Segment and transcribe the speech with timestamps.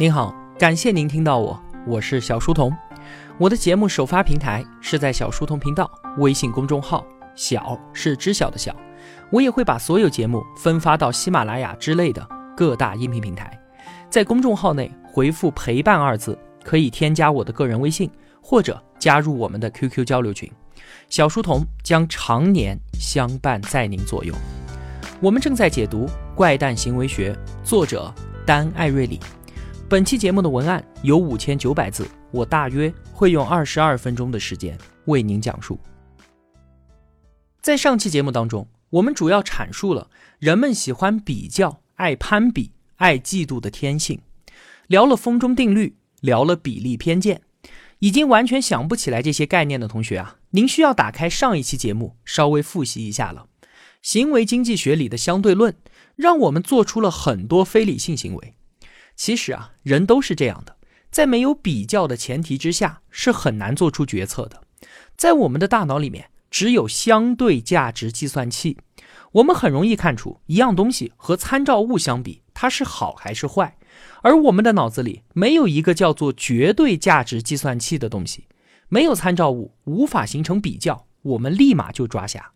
[0.00, 2.74] 您好，感谢您听到我，我是小书童。
[3.36, 8.74] 我的节目首发平台是在小书童频道微信公众号，小是知晓的小。
[9.30, 12.26] 我也会把所有节目分发到喜马拉雅之类的
[12.56, 13.52] 各大音频平台。
[14.08, 18.10] 在公众号内回复“陪伴”二字，可以添加我的个人微信，
[18.40, 20.50] 或者加入我们的 QQ 交流群。
[21.10, 24.32] 小书童将常年相伴在您左右。
[25.20, 28.10] 我们正在解读《怪诞行为学》，作者
[28.46, 29.20] 丹·艾瑞里。
[29.90, 35.76] 本期节目的文案有五千九百字，我大约会用二十二分钟的时间为您讲述。
[37.60, 40.08] 在上期节目当中，我们主要阐述了
[40.38, 44.20] 人们喜欢比较、爱攀比、爱嫉妒的天性，
[44.86, 47.42] 聊了风中定律，聊了比例偏见。
[47.98, 53.48] 已经完全想不起来这些概念的同学啊，您需要打开上一期节目稍微复习一下了。
[54.02, 55.74] 行为经济学里的相对论，
[56.14, 58.54] 让我们做出了很多非理性行为。
[59.16, 60.76] 其实啊，人都是这样的，
[61.10, 64.62] 在没有比较的前提之下，是很难做出决策的。
[65.16, 68.78] 在我们的大脑里面，只有相对价值计算器，
[69.32, 73.76] 我们很容易看出一样东西和参照物相比，它是好还是坏。
[74.22, 78.46] 而我们的脑子里没有一个叫做绝对价值计算器的东西，
[78.88, 82.52] 没有参照物，无法形成比较，我们立马就抓瞎。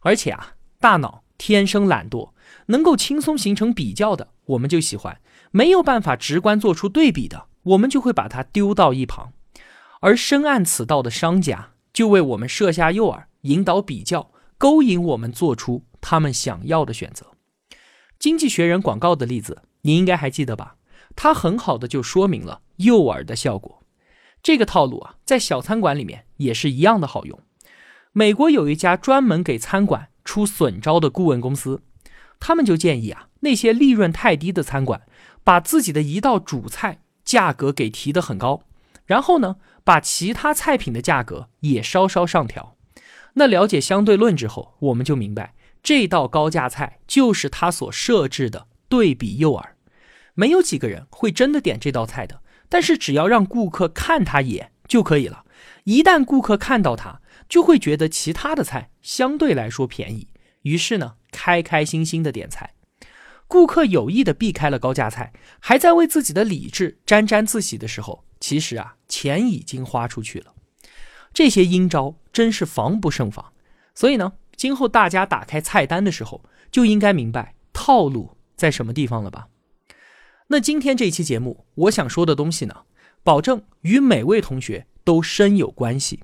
[0.00, 2.32] 而且啊，大脑天生懒惰，
[2.66, 5.20] 能够轻松形成比较的，我们就喜欢。
[5.52, 9.32] 没有办法直观做出对比的，我们就会把它丢到一旁。
[10.00, 17.26] 而深谙此道的商家就为我们设下诱饵，引导比较，勾引我们做出他们想要的选择。
[18.18, 20.76] 经济学人广告的例子，你应该还记得吧？
[21.14, 23.82] 它很好的就说明了诱饵的效果。
[24.42, 27.38] 这个套路啊，在小餐馆里面也是一样的好用。
[28.12, 31.82] 美国有一家专门给餐馆出损招的顾问公司，
[32.40, 35.02] 他们就建议啊，那些利润太低的餐馆。
[35.44, 38.62] 把自己的一道主菜价格给提得很高，
[39.04, 42.76] 然后呢，把其他菜品的价格也稍稍上调。
[43.34, 49.64] 那了解相对论之后，我们就明白这道高价菜就是他所设置的对比诱饵。
[50.34, 55.44] 没有几个人会真的点这道菜的，但是只要让顾客看他一眼就可以了。
[55.84, 60.28] 一旦顾客看到他，就会觉得其他的菜相对来说便宜，
[60.62, 62.74] 于是呢，开开心心的点菜。
[63.52, 65.30] 顾客有意的避开了高价菜，
[65.60, 70.54] 还在为自己的理智沾沾自喜的时候，其实啊，钱已经花出去了。
[71.34, 73.52] 这些阴招真是防不胜防。
[73.94, 79.48] 所以呢，今后大家打开菜单的时候，就应该明白套路在什么地方了吧？
[80.46, 82.84] 那今天这期节目，我想说的东西呢，
[83.22, 86.22] 保证与每位同学都深有关系。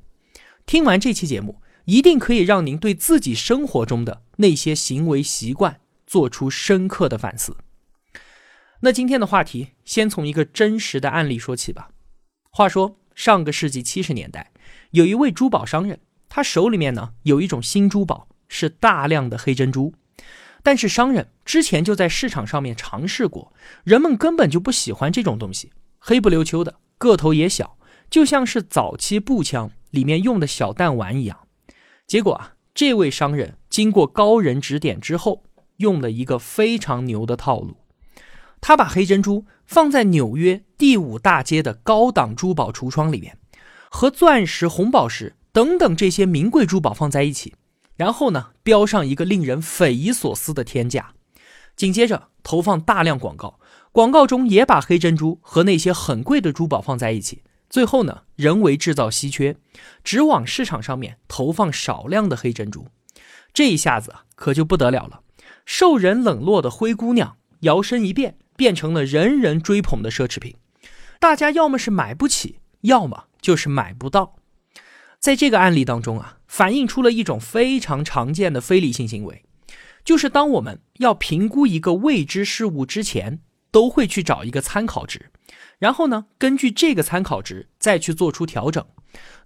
[0.65, 5.79] 听完这期节目，一定可以让您对自己生活中的那些行为习惯。
[6.09, 7.57] 做出深刻的反思。
[8.81, 11.91] 那今天的话题，先从一个真实的案例说起吧。
[12.51, 14.53] 话说，上个世纪七十年代，
[14.93, 19.93] 有一位珠宝商人，他手里面呢有一种新珠宝，是大量的黑珍珠。
[20.63, 23.53] 但是商人之前就在市场上面尝试过，
[23.85, 27.77] 人们根本就不喜欢这种东西，黑不溜秋的，个头也小，
[28.09, 31.47] 就像是早期步枪里面用的小弹丸一样。
[32.07, 35.45] 结果啊，这位商人经过高人指点之后。
[35.79, 37.77] 用了一个非常牛的套路，
[38.61, 43.39] 他把黑珍珠放在纽约第五大街的高档珠宝橱窗里面，
[43.91, 47.55] 和钻石、红宝石等等这些名贵珠宝放在一起，
[47.97, 51.15] 然后呢，标上一个令人匪夷所思的天价，
[51.77, 53.61] 紧接着投放大量广告，
[53.93, 59.57] 广告中也把黑珍珠和那些很贵的珠宝放在一起，最后呢，人为制造稀缺，
[60.03, 62.89] 只往市场上面投放少量的黑珍珠，
[63.55, 65.21] 这一下子可就不得了了。
[65.69, 70.57] 受人冷落的灰姑娘摇身一变，变成了人人追捧的奢侈品。
[71.21, 74.37] 大家要么是买不起，要么就是买不到。
[75.19, 79.45] 在这个案例当中啊，反映出了一种非常常见的非理性行为，
[80.03, 83.41] 就是当我们要评估一个未知事物之前，
[83.71, 85.31] 都会去找一个参考值，
[85.79, 88.83] 然后呢，根据这个参考值再去做出调整。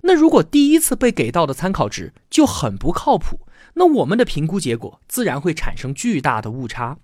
[0.02, 3.40] 那如果第一次被给到的参考值就很不靠谱。
[3.74, 6.98] 那我们的评估结果自然会产生巨大的误差，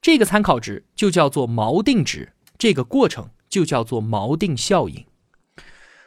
[0.00, 5.04] 这个参考值就叫做锚定值，这个过程就叫做锚定效应。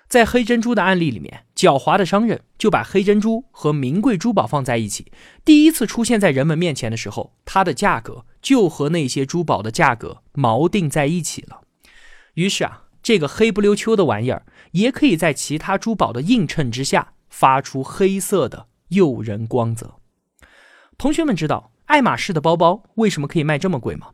[0.08, 5.12] 在黑珍珠的案例里面，狡猾的商人就把黑珍珠和名贵珠宝放在一起，
[5.44, 11.62] 第一次出现在人们面前的时候，它的价格就和那些珠宝的价格锚定在一起了。
[12.36, 19.96] 于是啊，这个黑不溜秋的玩意儿也可以在其他珠宝的映衬之下发出黑色的诱人光泽。
[20.98, 24.12] 同学们知道爱马仕的包包为什么可以卖这么贵吗？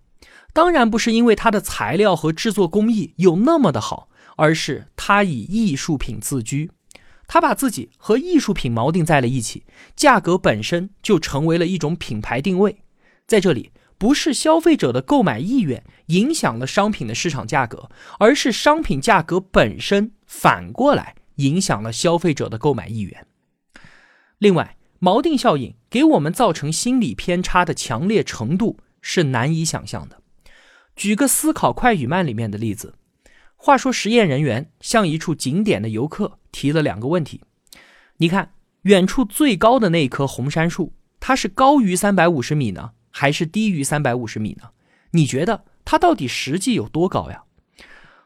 [0.52, 6.72] 当然不是因为它的材料和制作工艺有那么的好，而是它以艺术品自居，
[7.28, 9.66] 它把自己和艺术品锚定在了一起，
[9.96, 12.82] 价格本身就成为了一种品牌定位。
[13.28, 23.28] 在这里，不是消费者的购买意愿影响了商品的市场价格，而是商品价格本身反过来影响了消费者的购买意愿。
[24.40, 30.22] 另外，锚定效应给我们造成心理偏差的强烈程度是难以想象的。
[30.96, 32.96] 举个思考快与慢里面的例子，
[33.56, 37.42] 话说实验人员向一处景点的游客提了两个问题：
[38.18, 38.54] 你看，
[38.84, 44.70] 远处最高的那棵红杉树，它是高于三百五十米呢，还是低于三百五十米呢？
[45.12, 47.44] 你觉得它到底实际有多高呀？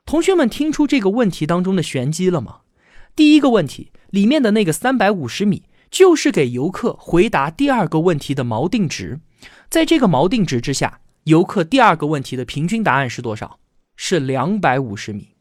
[0.06, 2.60] 同学们听出这个问题当中的玄机了吗？
[3.16, 9.20] 第一个问题里面的那个三百五十米，就是给游客回答第二个问题的锚定值，
[9.70, 11.02] 在这个锚定值之下。
[11.26, 13.60] 游客第二个问题的平均答案是多少？
[13.96, 15.36] 是两百五十米。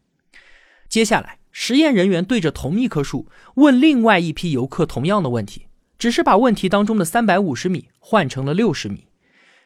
[0.90, 5.68] 接下来，实验人员对着同一棵树问另外一批游客同样的问题，
[5.98, 9.06] 只是把问题当中的三百五十米换成了六十米。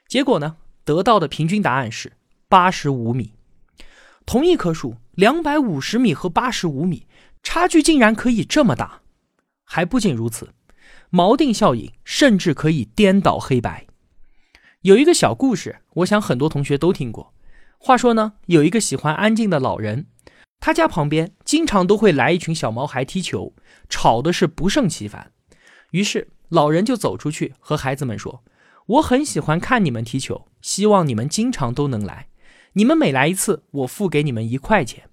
[0.06, 2.12] 结果呢，得到的平均答案是
[2.48, 3.32] 八十五米。
[4.24, 7.08] 同一棵树，两百五十米和八十五米
[7.42, 9.00] 差距竟然可以这么大！
[9.64, 10.50] 还不仅如此，
[11.10, 13.86] 锚定效应甚至可以颠倒黑白。
[14.82, 17.34] 有一个小故事，我想很多同学都听过。
[17.78, 20.06] 话说呢，有一个喜欢安静的老人，
[20.60, 23.54] 他家旁边经常都会来一群小毛孩踢球，
[23.88, 25.32] 吵的是不胜其烦。
[25.90, 28.42] 于是老人就走出去和孩子们说
[28.86, 32.28] ：“我很喜欢看你们踢球，希望你们经常都能来。
[32.74, 35.08] 你们每来一次，我付给你们一块钱。”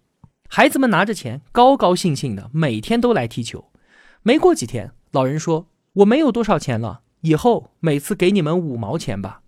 [0.49, 3.71] 孩子们拿着钱，高高兴兴的每天都来踢球。
[4.21, 9.41] 没过几天，老人说：“我没有多少钱了，以后每次给你们五毛钱吧。”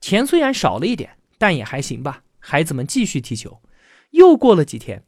[0.00, 2.24] 钱虽然少了一点，但也还行吧。
[2.38, 3.62] 孩子们继续踢球。
[4.10, 5.04] 又过了几天，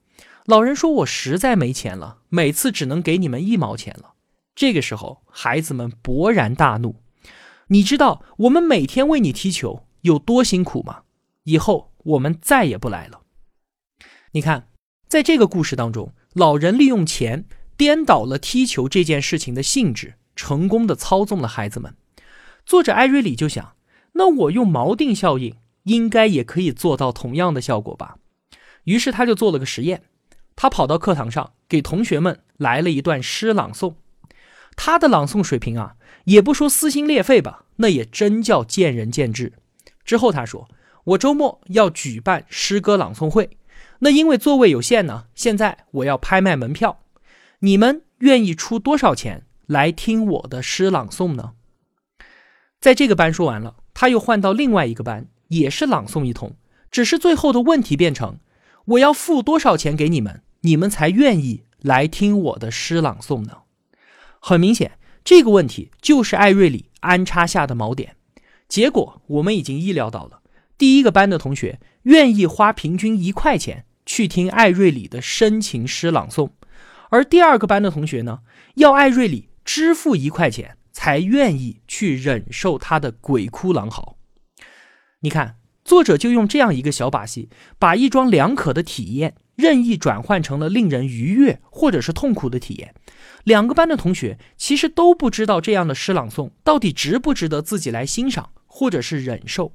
[0.46, 4.14] 老人说：“我实在没钱了，每次只能给你们一毛钱了。”
[4.54, 7.02] 这个时候，孩子们勃然大怒
[7.68, 11.02] ：“你知道我们每天为你踢球有多辛苦吗？
[11.42, 13.22] 以后我们再也不来了。”
[14.30, 14.68] 你看，
[15.08, 17.46] 在这个故事当中，老人利用钱
[17.76, 21.94] 颠倒了踢球这件事情的性质，成功的操纵了孩子们。
[22.64, 23.74] 作者艾瑞里就想。
[24.16, 28.18] 那我用锚定效应应该也可以做到同样的效果吧？
[28.84, 30.04] 于是他就做了个实验，
[30.54, 33.96] 他跑到课堂上给同学们来了一段诗朗诵。
[34.76, 35.96] 他的朗诵水平啊，
[36.26, 39.54] 也不说撕心裂肺吧，那也真叫见仁见智。
[40.04, 40.68] 之后他说
[41.02, 43.58] ：“我周末要举办诗歌朗诵会，
[43.98, 47.00] 那因为座位有限呢，现在我要拍卖门票，
[47.58, 51.52] 你们愿意出多少钱来听我的诗朗诵呢？”
[52.80, 53.76] 在这个班说完了。
[53.96, 56.56] 他又换到另外一个班，也是朗诵一通，
[56.90, 58.38] 只是最后的问题变成：
[58.86, 63.58] 我要付多少钱给你们，你们才愿意来听我的诗朗诵呢？
[64.40, 68.16] 很明显，这个问题就是艾瑞里安插下的锚点。
[68.68, 70.42] 结果我们已经意料到了，
[70.76, 76.50] 第一个班的同学愿意花平均一块钱去听艾瑞里的深情诗朗诵，
[77.10, 78.40] 而第二个班的同学呢，
[78.74, 80.76] 要艾瑞里支付一块钱。
[80.96, 84.16] 才愿意去忍受他的鬼哭狼嚎。
[85.22, 87.50] 你看，作者就用这样一个小把戏，
[87.80, 92.94] 把一桩两可的体验任意转换成了令人愉悦或者是痛苦的体验。
[93.42, 99.72] 两个班的同学其实都不知道这样的诗朗诵到底值不值得自己来欣赏或者是忍受，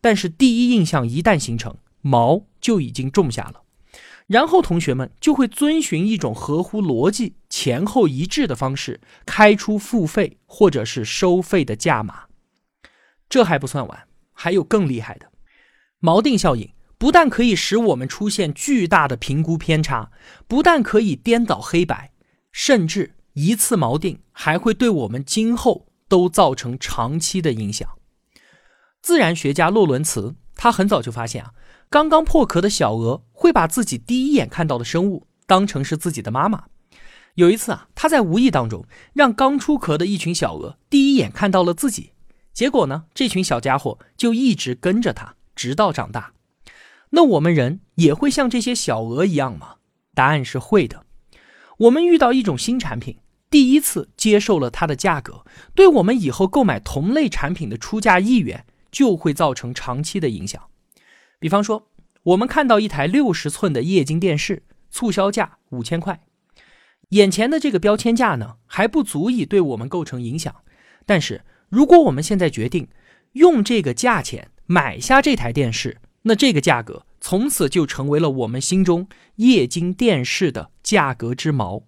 [0.00, 3.61] 但是第一印象一旦形成，毛就已经种下了。
[4.32, 12.24] 然后同学们就会遵循一种合乎逻辑、前后一致的方式，开出付费或者是收费的价码。
[13.28, 15.26] 这还不算完，还有更厉害的。
[16.00, 20.10] 锚定效应不但可以使我们出现巨大的评估偏差，
[20.48, 22.12] 不但可以颠倒黑白，
[22.50, 27.86] 甚至一次锚定还会对我们今后都造成长期的影响。
[29.02, 31.52] 自然学家洛伦茨，他很早就发现啊。
[31.92, 36.64] 刚刚破壳的小鹅会把自己第一眼看到的生物当成是自己的妈妈。
[37.34, 42.12] 有一次啊，他在无意当中让刚出壳的一群小鹅第一眼看到了自己，
[42.54, 46.32] 结果呢，这群小家伙就一直跟着他，直到长大。
[47.10, 49.74] 那我们人也会像这些小鹅一样吗？
[50.14, 51.04] 答案是会的。
[51.76, 53.18] 我们遇到一种新产品，
[53.50, 55.44] 第一次接受了它的价格，
[55.74, 60.62] 对我们以后购买同类产品的出价意愿就会造成长期的影响。
[61.42, 61.88] 比方说，
[62.22, 66.20] 我们看到一台六十寸的液晶电视，促销价五千块，
[67.08, 70.54] 眼前的这个标签价呢还不足以对我们构成影响。
[71.04, 72.86] 但是，如果我们现在决定
[73.32, 81.82] 用这个价钱买下这台电视，那这个价格从此就成为了我们心中液晶电视的价格之锚，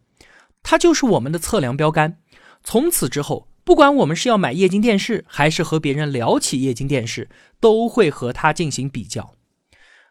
[0.64, 2.18] 它就是我们的测量标杆。
[2.64, 7.28] 从此之后，不管我们是要买液晶电视，还是和别人聊起液晶电视，
[7.60, 9.36] 都会和它进行比较。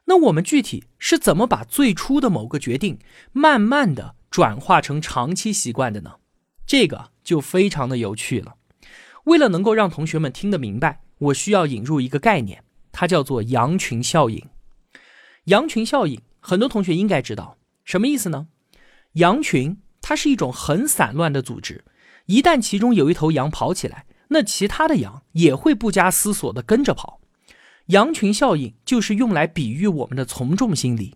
[0.06, 3.00] 那我们具体是怎么把最初的某个决定，
[3.32, 6.16] 慢慢的转化成长期习惯的呢？
[6.66, 8.56] 这个就非常的有趣了。
[9.26, 14.50] 为了能够让同学们听得明白，我需要引入一个概念，它叫做羊群效应。
[15.46, 18.48] 羊群效应，很多同学应该知道什么意思呢？
[19.14, 21.86] 羊群它是一种很散乱的组织，
[22.26, 27.22] 一旦其中有一头羊跑起来，那其他的羊也会不加思索的跟着跑。
[27.88, 31.16] 羊群效应就是用来比喻我们的从众心理。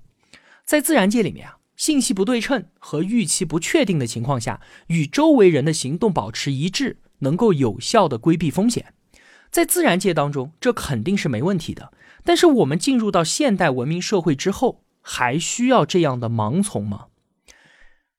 [0.65, 8.93] 在自然界里面啊，信息不对称和预期不确定的情况下，与周围人的行动保持一致，能够有效的规避风险。
[9.49, 11.93] 在自然界当中，这肯定是没问题的。
[12.25, 17.05] 但是我们进入到现代文明社会之后，还需要这样的盲从吗？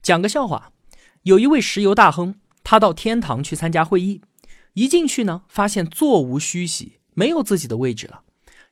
[0.00, 0.72] 讲个笑话，
[1.24, 4.22] 有一位石油大亨，他到天堂去参加会议，
[4.72, 8.22] 一进去呢，发现座无虚席，没有自己的位置了。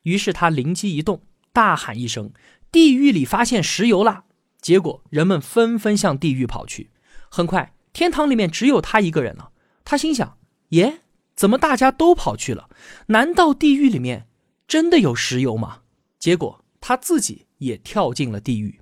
[0.06, 1.22] 于是他灵机一动，
[1.52, 2.30] 大喊一声
[2.70, 4.22] ：“地狱里发现石油了！”
[4.62, 6.90] 结果人们纷纷向地狱跑去。
[7.28, 9.50] 很快，天堂里面只有他一个人了。
[9.84, 10.38] 他心想
[10.70, 11.00] ：“耶，
[11.34, 12.70] 怎么大家都跑去了？
[13.08, 14.28] 难道地狱里面
[14.68, 15.80] 真的有石油吗？”
[16.20, 18.80] 结果他自己也跳进了地狱。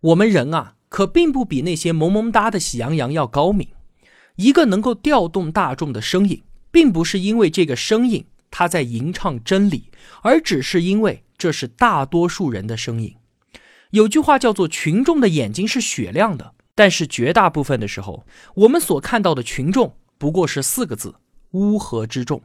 [0.00, 3.68] 我们人啊，可并不比那些萌萌哒的喜羊羊要高明。
[4.36, 8.24] 一个能够调动大众的声音，并不是因为这个声音。
[8.52, 9.90] 他在吟唱真理，
[10.22, 13.16] 而只是因为这是大多数人的声音。
[13.90, 21.16] 有句话叫做“群众的眼睛是雪亮的”，但是绝大部分的时候，我们所看到的群众不过是四个字：
[21.52, 22.42] 乌合之众。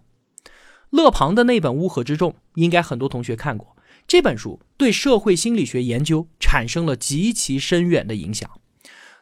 [0.90, 3.76] 勒庞的那本《乌合之众》，应该很多同学看过。
[4.08, 8.50] 这本书对社会心理学研究产生了极其深远的影响。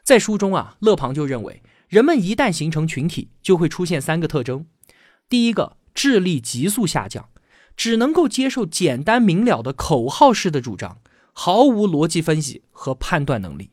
[0.04, 4.66] 在书中啊，勒庞就认为，人们一旦形成群体，就会出现三个特征。
[5.28, 5.76] 第一个。
[5.96, 7.30] 智力急速下降，
[7.74, 10.98] 只能够接受简单明了的口号式的主张，
[11.32, 13.70] 毫无逻辑分析和判断能力。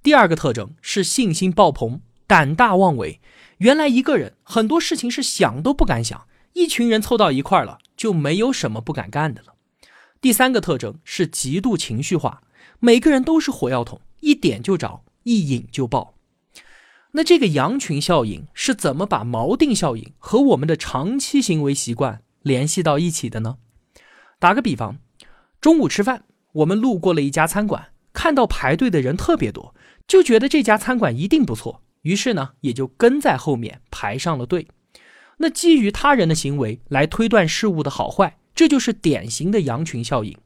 [0.00, 3.20] 第二个特征是信心爆棚，胆大妄为。
[3.58, 9.54] 原来一个人很多事情是想都不敢想，一群人凑到一块了，就没有什么不敢干的了。
[10.20, 12.42] 第三个特征是极度情绪化，
[12.78, 16.14] 每个人都是火药桶，一点就着，一引就爆。
[17.18, 23.56] 那这个羊群效应是怎么把锚定效应和我们的长期行为习惯联系到一起的呢？
[24.38, 24.98] 打个比方，
[25.60, 26.22] 中午吃饭，
[26.52, 29.74] 我们路过了一家餐馆，看到排队的人特别多，
[30.06, 34.68] 就觉得这家餐馆一定不错，于是呢也就跟在后面排上了队。
[35.38, 40.38] 那基于他人的行为来推断事物的好坏，这就是典型的羊群效应。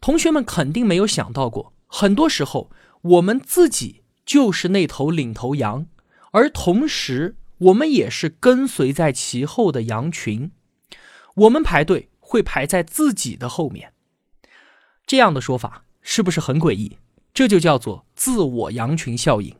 [0.00, 2.70] 同学们肯定没有想到过，很多时候
[3.02, 4.02] 我们自己。
[4.24, 5.86] 就是那头领头羊，
[6.36, 10.50] 而同时我们也是跟随在其后的羊群。
[11.34, 13.94] 我们排队会排在自己的后面，
[15.06, 16.98] 这样的说法是不是很诡异？
[17.32, 19.56] 这就叫做自我羊群效应。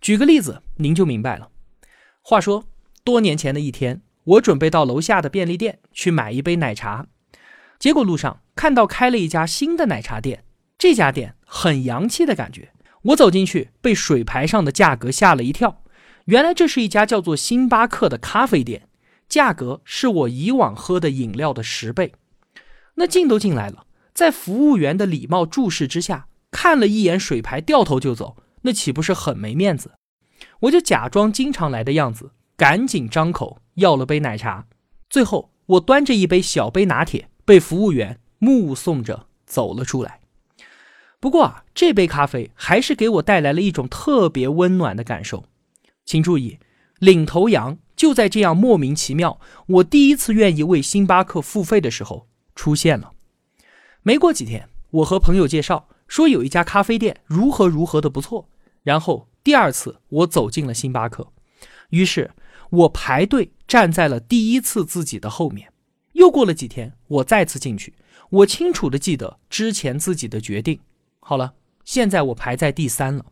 [0.00, 1.50] 举个例子，您就明白了。
[2.20, 2.64] 话说
[3.04, 7.06] 多年前的一天，我准备到楼下的便利店去买一杯奶茶，
[7.78, 10.42] 结果路上看到开了一家新的奶茶店，
[10.76, 12.72] 这家店很洋气的感觉。
[13.02, 15.81] 我走进去，被水牌上的价格吓了一跳。
[16.26, 18.88] 原来这是一家叫做星巴克的咖啡店，
[19.28, 22.12] 价格是我以往喝的饮料的十倍。
[22.94, 29.92] 那进都进来了，在服务员的礼貌注视之下，看了一眼水牌，掉头就走，那岂不是很没面子？
[30.60, 34.66] 我就假装经常来的样子，赶紧张口要了杯奶茶。
[35.08, 40.20] 最后，我端着一杯小杯拿铁，被服务员目送着走了出来。
[41.18, 45.44] 不过啊，这杯咖啡还是给我带来了一种特别温暖的感受。
[46.04, 46.58] 请注意，
[46.98, 53.12] 领头羊就在这样莫名其妙，我第一次愿意为星巴克付费的时候出现了。
[54.02, 58.48] 没过几天，我和朋友介绍说有一家咖啡店如何如何的不错，
[58.82, 61.32] 然后第二次我走进了星巴克，
[61.90, 62.30] 于是
[62.70, 65.72] 我排队站在了第一次自己的后面。
[66.12, 67.94] 又过了几天，我再次进去，
[68.28, 70.78] 我清楚的记得之前自己的决定。
[71.20, 71.54] 好了，
[71.84, 73.24] 现在我排在第三了。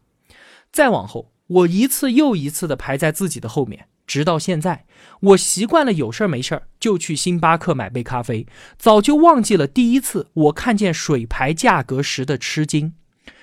[0.72, 4.87] 再往后，我一次又一次的排在自己的后面，直到现在，
[5.21, 8.47] 我习惯了有事儿没事儿就去星巴克买杯咖啡，
[8.78, 12.95] 早就忘记了第一次我看见水牌价格时的吃惊。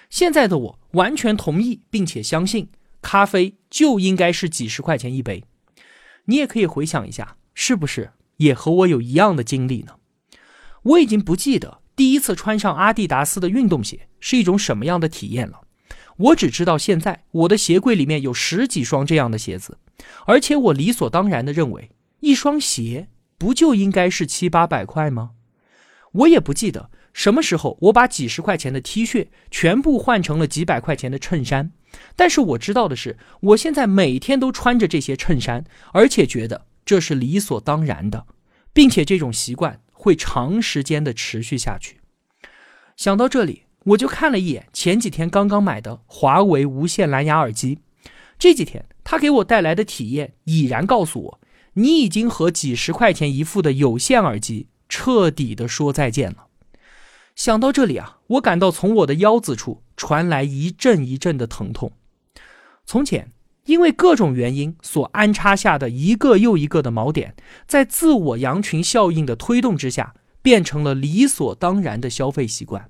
[0.09, 2.69] 现在的我完全同意并且相信，
[3.01, 5.43] 咖啡就应该是几十块钱一杯。
[6.25, 9.95] 你也可以回想一下，是不是也和我有一样的经历呢？
[10.83, 11.81] 我已经不记得。
[11.97, 15.61] 第一次穿上阿迪达斯的运动鞋是一种什么样的体验了。
[16.17, 19.77] 我只知道现在我的鞋柜里面有十几双这样的鞋子，
[20.25, 23.07] 而且我理所当然的认为，一双鞋
[23.37, 25.31] 不就应该是七八百块吗？
[26.11, 31.71] 我也不记得什么时候我把几十块钱的 T 恤全部换成了几百块钱的衬衫，
[32.15, 38.25] 但是我知道的是，我现在每天都穿着这些衬衫，而且觉得这是理所当然的，
[38.73, 39.81] 并且这种习惯。
[39.99, 41.99] 会长时间的持续下去。
[42.95, 47.79] 想到这里，我就看了一眼前几天刚刚买的华为无线蓝牙耳机。
[48.39, 51.39] 这几天它给我带来的体验，已然告诉我，
[51.73, 56.47] 你已经和几十块钱一副的有线耳机彻底的说再见了。
[57.35, 61.91] 想到这里啊，我感到从我的腰子处传来一阵一阵的疼痛。
[62.85, 63.31] 从前。
[63.67, 67.35] 因为各种原因所安插下的一个又一个的锚点，
[67.67, 72.89] 在自我羊群效应的推动之下，变成了理所当然的消费习惯。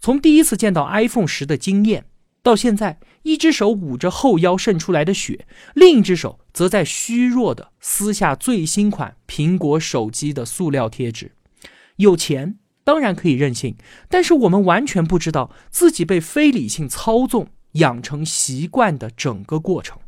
[0.00, 2.06] 从第一次见到 iPhone 时的惊艳，
[2.42, 11.32] 到现在一只手捂着后腰渗出来的血，另一只手则在虚弱的撕下最新款苹果手机的塑料贴纸。
[11.96, 13.76] 有钱当然可以任性，
[14.08, 17.48] 但是我们完全不知道自己被非理性操纵。
[17.72, 19.98] 养成习惯的整个过程，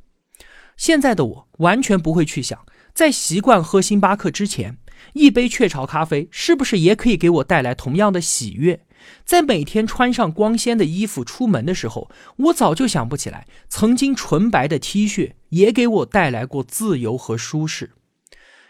[0.78, 4.78] 现在的我完全不会去想，在习惯喝星巴克之前，
[5.12, 8.80] 一杯雀巢咖啡是不是也可以给我带来同样的喜悦？
[9.24, 17.92] 在每天穿上光鲜的衣服出门的时候，我早就想不起来，曾经纯白的 T 恤也给我带来过自由和舒适。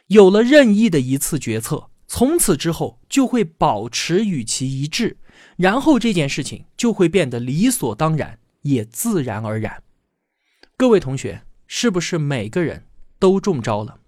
[0.08, 5.18] 有了任意的一次决策，从此之后就会保持与其一致，
[5.56, 8.38] 然后这件事情就会变得理所当然。
[8.62, 9.82] 也自然而然，
[10.76, 12.84] 各位同学，是不是每个人
[13.18, 14.00] 都中招了？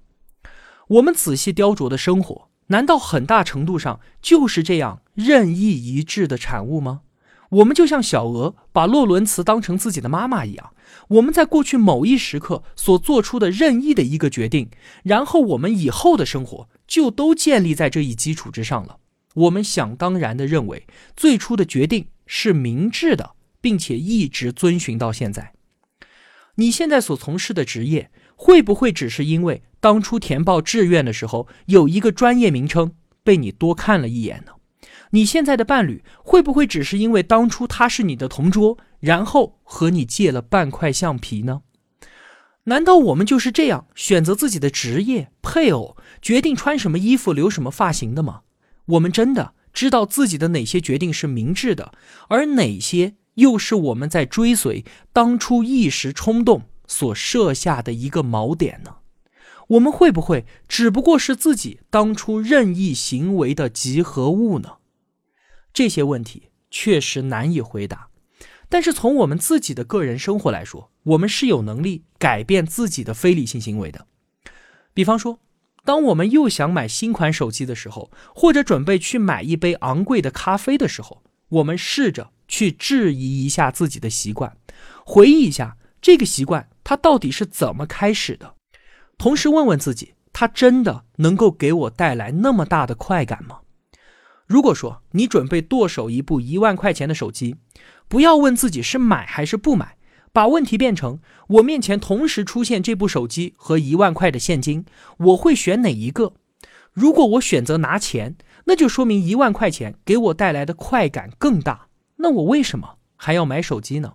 [0.89, 7.03] 我们仔细雕琢的生活，难道很大程度上就是这样任意一致的产物吗？
[7.51, 10.73] 我们就像小鹅把洛伦茨当成自己的妈妈一样，
[11.09, 14.71] 我们在过去某一时刻所做出的任意的一个决定，
[15.03, 18.99] 然后我们以后的生活就都建立在这一基础之上了。
[19.35, 20.87] 我们想当然的认为，
[21.17, 23.35] 最初的决定是明智的。
[23.63, 25.55] 并且一直遵循到现在。
[26.57, 32.93] 你现在所从事的职业，会不会只是因为当初填报志愿的时候有一个专业名称
[33.25, 34.53] 被你多看了一眼呢？
[35.11, 41.63] 你现在的伴侣，会不会只是因为当初他是你的同桌，然后和你借了半块橡皮呢？
[42.67, 48.43] 难道我们就是这样选择自己的职业、配偶，决定穿什么衣服、留什么发型的吗？
[48.87, 51.91] 我们真的知道自己的哪些决定是明智的，
[52.29, 53.15] 而哪些？
[53.35, 58.97] 又是我们在追随当初一时冲动所设下的一个锚点呢？
[59.69, 64.77] 我们会不会只不过是自己当初任意行为的集合物呢？
[65.73, 68.09] 这些问题确实难以回答。
[68.69, 74.07] 但是从我们自己的个人生活来说，我们是有能力改变自己的非理性行为的。
[74.95, 75.41] 比方说，
[75.85, 82.31] 当我们又想买新款手机的时候，或者准备去买一杯昂贵的咖啡的时候，我们试着。
[82.49, 84.59] 去质疑一下自己的习惯，
[85.07, 88.57] 回忆一下这个习惯它到底是怎么开始的，
[89.19, 93.61] 同时问问自己，它真的能够给我带来那么大的快感吗？
[94.47, 97.57] 如果说你准备剁手一部一万块钱的手机，
[98.09, 99.97] 不要问自己是买还是不买，
[100.33, 104.85] 把问题变成我面前同时出现这部手机和一万块的现金，
[105.19, 106.35] 我会选哪一个？
[106.93, 111.87] 如果我选择拿钱，那就说明一万块钱给我带来的快感更大。
[112.17, 114.15] 那我为什么还要买手机呢？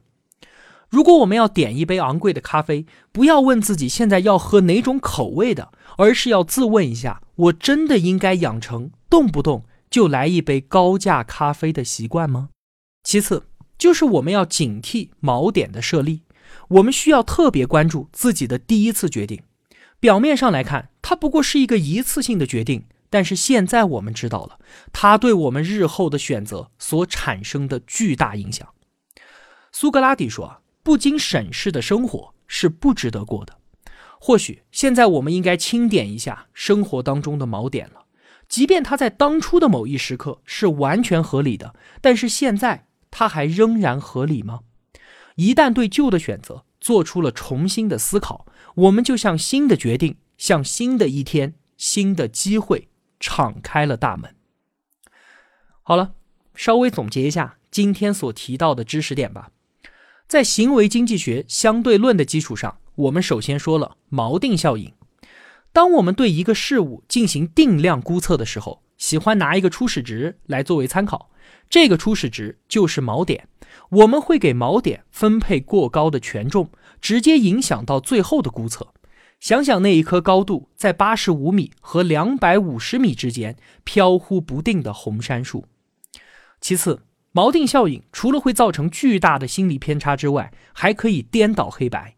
[0.90, 12.50] 如果我们要点一杯昂贵的咖啡，不要问自己现在要喝哪种口味的，而是要自问一下：我真的应该养成动不动就来一杯高价咖啡的习惯吗？
[13.04, 13.44] 其次，
[13.78, 16.22] 就是我们要警惕锚点的设立，
[16.70, 19.42] 我们需要特别关注自己的第一次决定。
[20.00, 22.86] 表面上来看，它不过是一个一次性的决定。
[23.10, 24.60] 但是现在我们知道了，
[24.92, 28.68] 它对我们日后的选择所产生的巨大影响。
[29.72, 33.58] 苏格拉底说：“不经审视的生活是不值得过的。”
[34.22, 38.06] 或许现在我们应该清点一下生活当中的锚点了，
[38.48, 44.62] 即便它在当初的某一时刻是完全合理的，但是现在它还仍然合理吗？
[45.36, 48.46] 一旦对旧的选择做出了重新的思考，
[48.76, 52.88] 我们就向新的决定，向新的一天、新的机会。
[53.20, 54.36] 敞开了大门。
[55.82, 56.14] 好了，
[56.54, 59.50] 稍微总结一下今天所提到的知识点吧。
[60.28, 64.92] 在行为经济学相对论的基础上，我们首先说了锚定效应。
[65.72, 71.30] 当我们对一个事物进行定量估测的时候，喜欢拿一个初始值来作为参考，
[71.70, 73.48] 这个初始值就是锚点，
[73.90, 78.94] 我们会给锚点分配过高的权重，直接影响到最后的估测。
[79.40, 85.64] 想想那一颗高度在八十五米和两百五十米之间飘忽不定的红杉树。
[86.60, 87.04] 其次，
[87.38, 92.16] 锚定效应除了会造成巨大的心理偏差之外，还可以颠倒黑白。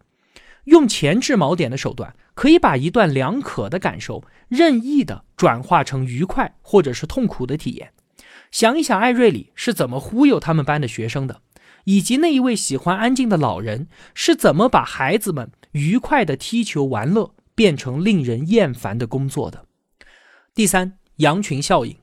[0.64, 7.92] 用前置锚点的手段，可以把一段两可的感受任意的转化成愉快或者是痛苦的体验。
[8.50, 11.42] 想一想，艾瑞里是怎么忽悠他们班的学生的，
[11.84, 19.66] 以及那一位喜欢安静的老人是怎么把孩子们愉快的踢球玩乐变成令人厌烦的工作的。
[20.56, 21.98] 第三，羊群效应，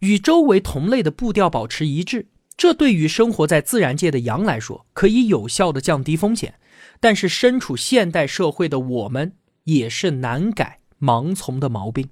[0.00, 2.26] 与周围同类的步调保持一致，
[2.60, 6.56] 这对于生活在自然界的羊来说，可以有效的降低风险。
[7.00, 9.32] 但是身处现代社会的我们，
[9.64, 12.10] 也是难改盲从的毛病。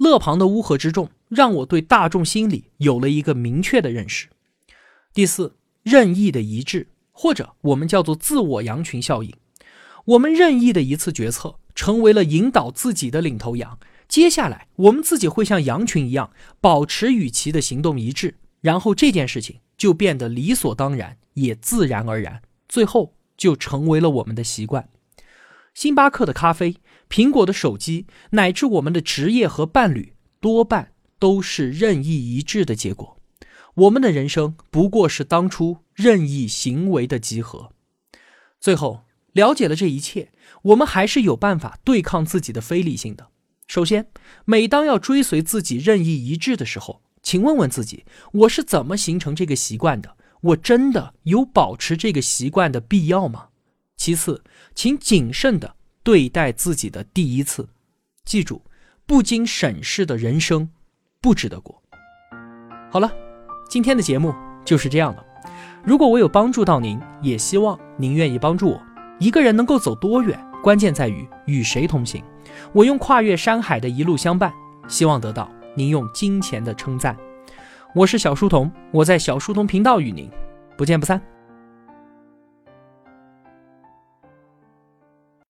[0.00, 4.26] 勒庞的乌合之众，让我对大众心理有了一个明确的认识。
[5.14, 5.54] 第四，
[5.84, 9.32] 任意的一致，或者我们叫做自我羊群效应。
[10.04, 13.78] 我们任意的一次决策，成为了引导自己的领头羊。
[14.08, 22.42] 接下来，我们自己会像羊群一样，保持与其的行动一致，然后这件事情就变得理所当然，也自然而然。
[22.68, 23.14] 最后。
[23.40, 24.90] 就成为了我们的习惯。
[25.72, 26.76] 星巴克的咖啡、
[27.08, 33.18] 苹果的手机，乃至我们的职业和伴侣，多半都是任意一致的结果。
[33.72, 37.72] 我们的人生不过是当初任意行为的集合。
[38.60, 40.30] 最后，了解了这一切，
[40.64, 43.28] 我们还是有办法对抗自己的非理性的。
[43.66, 44.10] 首先，
[44.44, 50.16] 每当要追随自己任意一致的时候，请问问自己：我是怎么形成这个习惯的？
[50.40, 53.48] 我真的有保持这个习惯的必要吗？
[53.96, 54.42] 其次，
[54.74, 57.68] 请谨慎的对待自己的第一次。
[58.24, 58.62] 记住，
[59.04, 60.70] 不经审视的人生
[61.20, 61.82] 不值得过。
[62.90, 63.12] 好了，
[63.68, 65.22] 今天的节目就是这样了。
[65.84, 68.82] 如果我有帮助到您，也希望您愿意帮助我。
[69.18, 72.24] 一个人能够走多远，关键在于与谁同行。
[72.72, 74.50] 我用跨越山海的一路相伴，
[74.88, 77.16] 希望得到您用金钱的称赞。
[77.94, 80.28] 我是小书童，我在小书童频道与您
[80.76, 81.20] 不见不散。